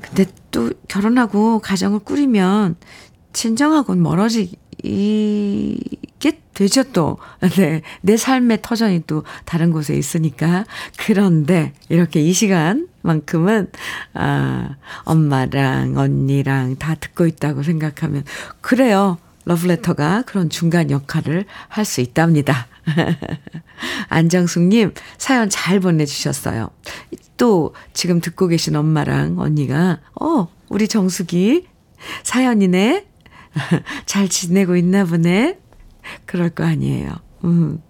[0.00, 2.76] 근데 또 결혼하고 가정을 꾸리면
[3.32, 7.18] 친정하고는 멀어지, 이게 되죠, 또.
[7.56, 7.82] 네.
[8.00, 10.64] 내 삶의 터전이 또 다른 곳에 있으니까.
[10.98, 13.70] 그런데, 이렇게 이 시간만큼은,
[14.14, 18.24] 아, 엄마랑 언니랑 다 듣고 있다고 생각하면,
[18.60, 19.18] 그래요.
[19.44, 22.66] 러브레터가 그런 중간 역할을 할 수 있답니다.
[24.08, 26.70] 안정숙님, 사연 잘 보내주셨어요.
[27.36, 31.66] 또, 지금 듣고 계신 엄마랑 언니가, 어, 우리 정숙이
[32.22, 33.06] 사연이네?
[34.06, 35.58] 잘 지내고 있나 보네.
[36.24, 37.12] 그럴 거 아니에요.
[37.44, 37.80] 음.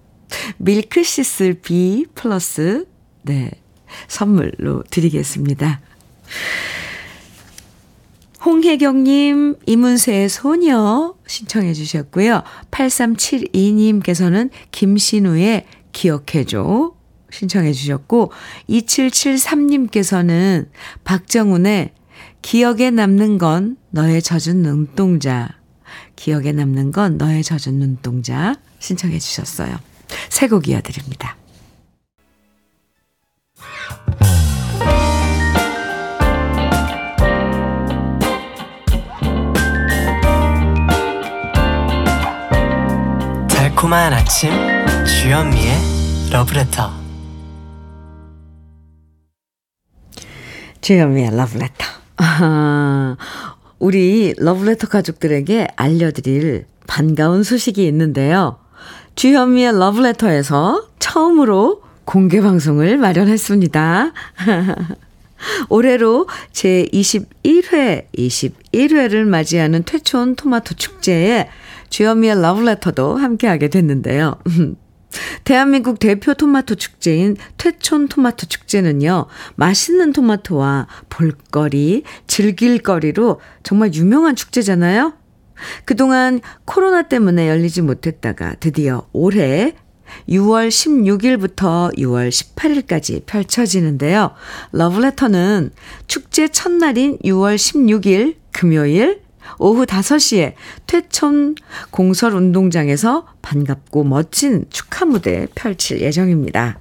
[0.58, 2.86] 밀크시슬 B 플러스,
[3.22, 3.50] 네.
[4.08, 5.80] 선물로 드리겠습니다.
[8.44, 12.42] 홍혜경님, 이문세의 소녀 신청해 주셨고요.
[12.70, 16.94] 8372님께서는 김신우의 기억해줘
[17.30, 18.30] 신청해 주셨고,
[18.68, 20.68] 2773님께서는
[21.02, 21.90] 박정훈의
[22.40, 25.55] 기억에 남는 건 너의 젖은 눈동자.
[26.16, 28.54] 기억에 남는 건 너의 젖은 눈동자.
[28.78, 29.76] 신청해 주셨어요.
[30.28, 31.36] 새 곡 이어드립니다.
[43.48, 44.50] 달콤한 아침
[45.04, 45.74] 주현미의
[46.30, 46.90] 러브레터
[50.80, 51.84] 주현미의 러브레터
[52.18, 53.16] 아,
[53.78, 58.58] 우리 러브레터 가족들에게 알려드릴 반가운 소식이 있는데요.
[59.16, 64.12] 주현미의 러브레터에서 처음으로 공개 방송을 마련했습니다.
[65.68, 71.48] 올해로 제 21회, 21회를 맞이하는 퇴촌 토마토 축제에
[71.90, 74.36] 주현미의 러브레터도 함께하게 됐는데요.
[75.44, 85.14] 대한민국 대표 토마토 축제인 퇴촌 토마토 축제는요, 맛있는 토마토와 볼거리, 즐길거리로 정말 유명한 축제잖아요?
[85.84, 89.74] 그동안 코로나 때문에 열리지 못했다가 드디어 올해
[90.28, 94.32] 6월 16일부터 6월 18일까지 펼쳐지는데요.
[94.72, 95.70] 러브레터는
[96.06, 99.25] 축제 첫날인 6월 16일 금요일
[99.58, 100.54] 오후 5시에
[100.86, 101.54] 퇴촌
[101.90, 106.78] 공설 운동장에서 반갑고 멋진 축하 무대 펼칠 예정입니다.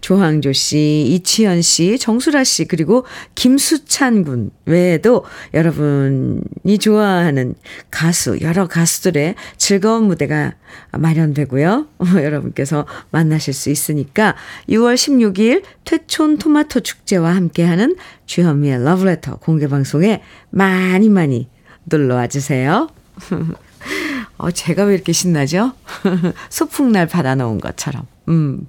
[0.00, 3.04] 조항조 씨, 이치현 씨, 정수라 씨, 그리고
[3.34, 7.54] 김수찬 군 외에도 여러분이 좋아하는
[7.90, 10.54] 가수, 여러 가수들의 즐거운 무대가
[10.92, 11.86] 마련되고요.
[12.16, 14.34] 여러분께서 만나실 수 있으니까
[14.68, 17.96] 6월 16일 퇴촌 토마토 축제와 함께하는
[18.26, 21.48] 주현미의 러브레터 공개방송에 많이 많이
[21.84, 22.88] 놀러 와 주세요.
[24.38, 25.72] 어, 제가 왜 이렇게 신나죠?
[26.50, 28.06] 소풍날 받아놓은 것처럼.
[28.28, 28.66] 음.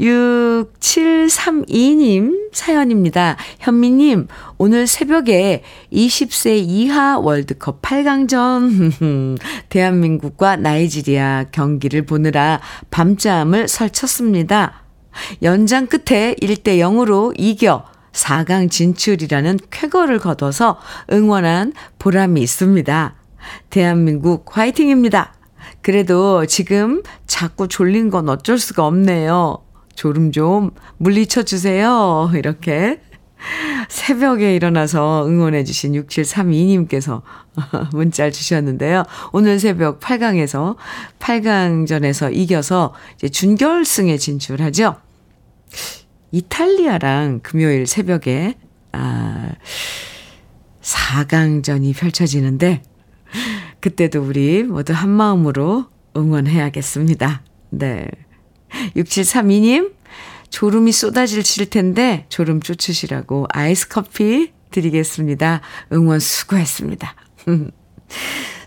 [0.00, 3.36] 6732님 사연입니다.
[3.58, 5.62] 현미님, 오늘 새벽에
[5.92, 9.36] 20세 이하 월드컵 8강전
[9.68, 14.84] 대한민국과 나이지리아 경기를 보느라 밤잠을 설쳤습니다.
[15.42, 20.78] 연장 끝에 1대 0으로 이겨 4강 진출이라는 쾌거를 거둬서
[21.12, 23.14] 응원한 보람이 있습니다.
[23.70, 25.34] 대한민국 화이팅입니다.
[25.82, 29.58] 그래도 지금 자꾸 졸린 건 어쩔 수가 없네요.
[29.94, 32.30] 졸음 좀 물리쳐 주세요.
[32.34, 33.00] 이렇게
[33.88, 37.22] 새벽에 일어나서 응원해주신 6732님께서
[37.92, 39.04] 문자를 주셨는데요.
[39.32, 40.76] 오늘 새벽 8강에서,
[41.18, 44.96] 8강전에서 이겨서 이제 준결승에 진출하죠.
[46.32, 48.54] 이탈리아랑 금요일 새벽에,
[48.92, 49.50] 아,
[50.82, 52.82] 4강전이 펼쳐지는데,
[53.80, 57.42] 그때도 우리 모두 한 마음으로 응원해야겠습니다.
[57.70, 58.08] 네.
[58.96, 59.92] 6732님,
[60.50, 65.60] 졸음이 쏟아질 텐데 졸음 쫓으시라고 아이스 커피 드리겠습니다.
[65.92, 67.14] 응원 수고했습니다.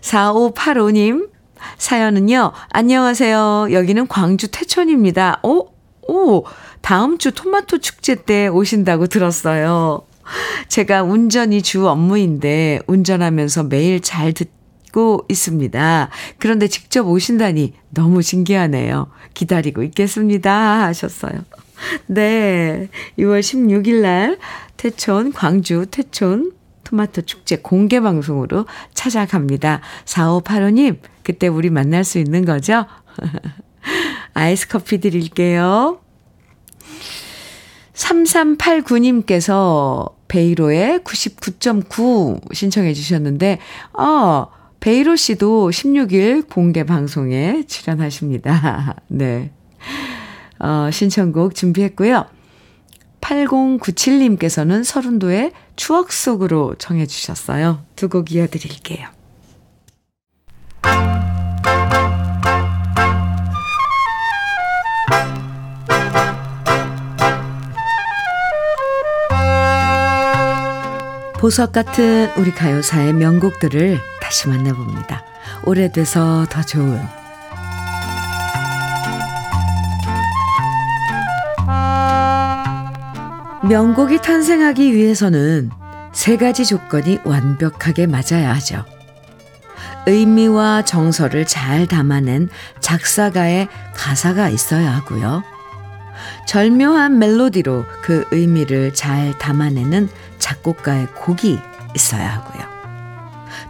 [0.00, 1.30] 4585님,
[1.78, 3.68] 사연은요, 안녕하세요.
[3.70, 5.40] 여기는 광주 태촌입니다.
[5.42, 5.68] 오,
[6.08, 6.44] 오,
[6.84, 10.02] 다음 주 토마토 축제 때 오신다고 들었어요.
[10.68, 16.10] 제가 운전이 주 업무인데 운전하면서 매일 잘 듣고 있습니다.
[16.38, 19.10] 그런데 직접 오신다니 너무 신기하네요.
[19.32, 20.84] 기다리고 있겠습니다.
[20.84, 21.46] 하셨어요.
[22.06, 22.90] 네.
[23.18, 24.38] 6월 16일 날
[24.76, 26.52] 태촌, 광주 태촌
[26.84, 29.80] 토마토 축제 공개 방송으로 찾아갑니다.
[30.04, 32.84] 4585님, 그때 우리 만날 수 있는 거죠?
[34.34, 36.03] 아이스 커피 드릴게요.
[37.94, 43.58] 3389님께서 베이로의 99.9 신청해 주셨는데,
[43.98, 44.46] 어,
[44.80, 48.96] 베이로 씨도 16일 공개 방송에 출연하십니다.
[49.08, 49.50] 네.
[50.58, 52.26] 어, 신청곡 준비했고요.
[53.20, 57.84] 8097님께서는 서른도의 추억 속으로 청해 주셨어요.
[57.96, 59.08] 두 곡 이어드릴게요.
[71.44, 75.22] 보석 같은 우리 가요사의 명곡들을 다시 만나봅니다.
[75.64, 76.98] 오래돼서 더 좋은
[83.68, 85.70] 명곡이 탄생하기 위해서는
[86.14, 88.86] 세 가지 조건이 완벽하게 맞아야 하죠.
[90.06, 92.48] 의미와 정서를 잘 담아낸
[92.80, 95.42] 작사가의 가사가 있어야 하고요.
[96.46, 101.58] 절묘한 멜로디로 그 의미를 잘 담아내는 작곡가의 곡이
[101.94, 102.62] 있어야 하고요.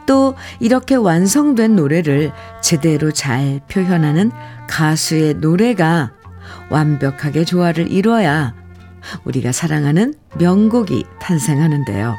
[0.06, 4.32] 또 이렇게 완성된 노래를 제대로 잘 표현하는
[4.68, 6.12] 가수의 노래가
[6.70, 8.54] 완벽하게 조화를 이뤄야
[9.24, 12.16] 우리가 사랑하는 명곡이 탄생하는데요.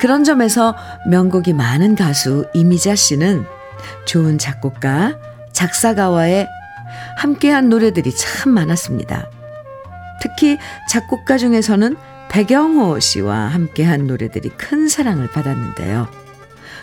[0.00, 0.76] 그런 점에서
[1.08, 3.44] 명곡이 많은 가수 이미자 씨는
[4.06, 5.16] 좋은 작곡가,
[5.52, 6.46] 작사가와의
[7.18, 9.28] 함께한 노래들이 참 많았습니다.
[10.22, 10.56] 특히
[10.88, 11.96] 작곡가 중에서는
[12.30, 16.08] 백영호 씨와 함께한 노래들이 큰 사랑을 받았는데요.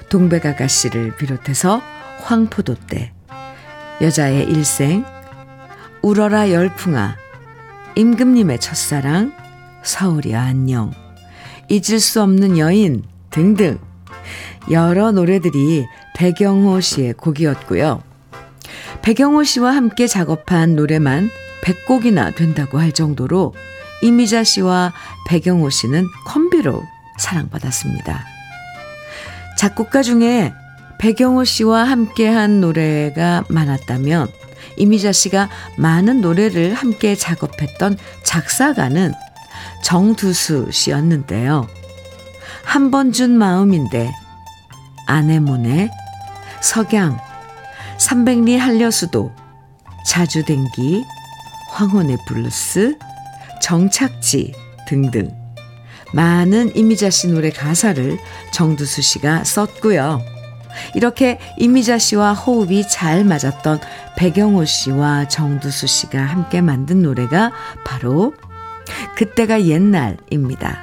[0.09, 1.81] 동백아가 씨를 비롯해서
[2.23, 3.13] 황포도 때,
[4.01, 5.05] 여자의 일생,
[6.01, 7.15] 울어라 열풍아,
[7.95, 9.31] 임금님의 첫사랑,
[9.83, 10.91] 서울이 안녕,
[11.69, 13.79] 잊을 수 없는 여인 등등
[14.69, 15.85] 여러 노래들이
[16.17, 18.14] 백영호 씨의 곡이었고요.
[19.05, 21.29] 백영호 씨와 함께 작업한 노래만
[21.61, 23.53] 100곡이나 된다고 할 정도로
[24.01, 24.93] 이미자 씨와
[25.27, 26.83] 백영호 씨는 콤비로
[27.19, 28.25] 사랑받았습니다.
[29.59, 30.51] 작곡가 중에
[30.97, 34.27] 백영호 씨와 함께한 노래가 많았다면
[34.77, 39.13] 이미자 씨가 많은 노래를 함께 작업했던 작사가는
[39.83, 41.67] 정두수 씨였는데요.
[42.63, 44.11] 한 번 준 마음인데
[45.05, 45.91] 아네모네
[46.61, 47.19] 석양
[48.05, 49.31] 삼백리 한려수도
[50.05, 51.03] 자주댕기
[51.71, 52.99] 황혼의 블루스
[53.63, 54.53] 정착지
[54.87, 55.31] 등등
[56.13, 58.19] 많은 이미자 씨 노래 가사를
[58.51, 60.21] 정두수 씨가 썼고요.
[60.93, 63.79] 이렇게 이미자 씨와 호흡이 잘 맞았던
[64.17, 67.51] 백영호 씨와 정두수 씨가 함께 만든 노래가
[67.83, 68.35] 바로
[69.15, 70.77] 그때가 옛날입니다.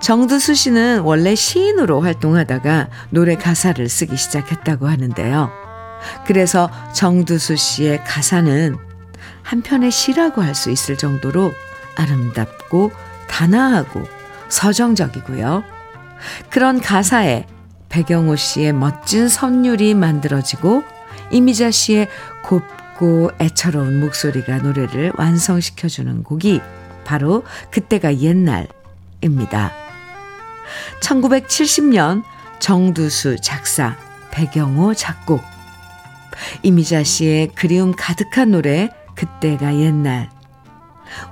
[0.00, 5.67] 정두수 씨는 원래 시인으로 활동하다가 노래 가사를 쓰기 시작했다고 하는데요.
[6.26, 8.76] 그래서 정두수 씨의 가사는
[9.42, 11.52] 한편의 시라고 할 수 있을 정도로
[11.96, 12.92] 아름답고
[13.28, 14.04] 단아하고
[14.48, 15.64] 서정적이고요.
[16.50, 17.46] 그런 가사에
[17.88, 20.84] 백영호 씨의 멋진 선율이 만들어지고
[21.30, 22.08] 이미자 씨의
[22.98, 26.60] 맑고 애처로운 목소리가 노래를 완성시켜주는 곡이
[27.04, 29.72] 바로 그때가 옛날입니다.
[31.00, 32.24] 1970년
[32.58, 33.96] 정두수 작사,
[34.30, 35.42] 배경호 작곡,
[36.62, 40.30] 이미자 씨의 그리움 가득한 노래 그때가 옛날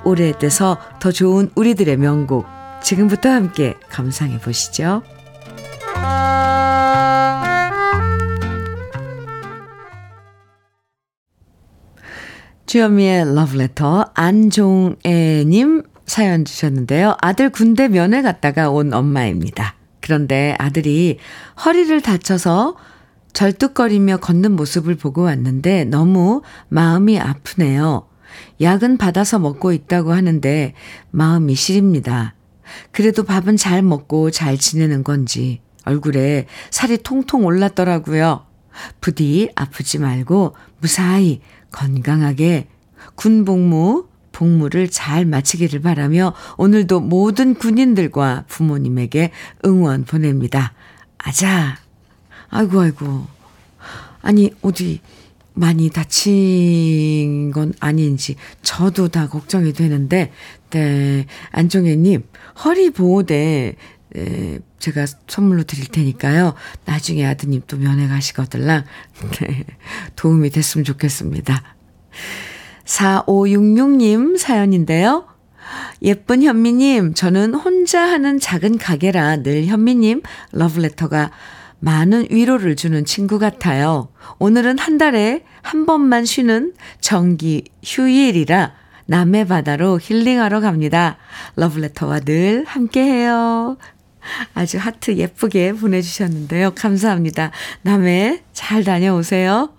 [0.04, 2.46] 오래돼서 더 좋은 우리들의 명곡
[2.82, 5.02] 지금부터 함께 감상해 보시죠.
[12.66, 17.16] 주현미의 러브레터 안종애님 사연 주셨는데요.
[17.20, 19.74] 아들 군대 면회 갔다가 온 엄마입니다.
[20.00, 21.18] 그런데 아들이
[21.64, 22.76] 허리를 다쳐서
[23.36, 28.08] 절뚝거리며 걷는 모습을 보고 왔는데 너무 마음이 아프네요.
[28.62, 30.72] 약은 받아서 먹고 있다고 하는데
[31.10, 32.34] 마음이 시립니다.
[32.92, 38.46] 그래도 밥은 잘 먹고 잘 지내는 건지 얼굴에 살이 통통 올랐더라고요.
[39.02, 42.68] 부디 아프지 말고 무사히 건강하게
[43.16, 49.30] 군 복무 복무를 잘 마치기를 바라며 오늘도 모든 군인들과 부모님에게
[49.66, 50.72] 응원 보냅니다.
[51.18, 51.85] 아자.
[52.56, 53.26] 아이고 아이고.
[54.22, 55.00] 아니 어디
[55.52, 60.32] 많이 다친 건 아닌지 저도 다 걱정이 되는데
[60.70, 62.24] 네 안종혜님
[62.64, 63.76] 허리 보호대
[64.14, 66.54] 네, 제가 선물로 드릴 테니까요.
[66.86, 68.84] 나중에 아드님 또 면회 가시거들랑
[69.40, 69.64] 네,
[70.16, 71.62] 도움이 됐으면 좋겠습니다.
[72.86, 75.26] 4566님 사연인데요.
[76.02, 81.32] 예쁜 현미님, 저는 혼자 하는 작은 가게라 늘 현미님 러브레터가
[81.78, 84.08] 많은 위로를 주는 친구 같아요.
[84.38, 88.72] 오늘은 한 달에 한 번만 쉬는 정기 휴일이라
[89.06, 91.16] 남해 바다로 힐링하러 갑니다.
[91.56, 93.76] 러브레터와 늘 함께 해요.
[94.54, 96.72] 아주 하트 예쁘게 보내주셨는데요.
[96.74, 97.52] 감사합니다.
[97.82, 99.70] 남해 잘 다녀오세요.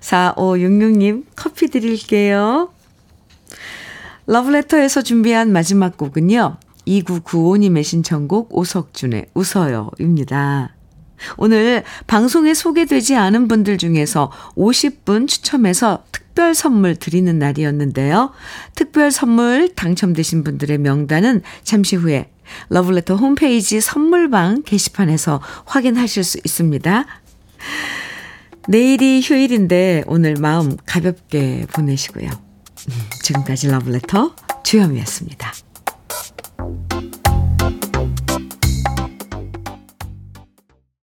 [0.00, 2.72] 4566님 커피 드릴게요.
[4.26, 6.56] 러브레터에서 준비한 마지막 곡은요.
[6.86, 10.74] 2995님의 신청곡 오석준의 웃어요입니다.
[11.36, 18.32] 오늘 방송에 소개되지 않은 분들 중에서 50분 추첨해서 특별 선물 드리는 날이었는데요.
[18.74, 22.30] 특별 선물 당첨되신 분들의 명단은 잠시 후에
[22.68, 27.06] 러브레터 홈페이지 선물방 게시판에서 확인하실 수 있습니다.
[28.68, 32.30] 내일이 휴일인데 오늘 마음 가볍게 보내시고요.
[33.22, 35.52] 지금까지 러브레터 주현미였습니다.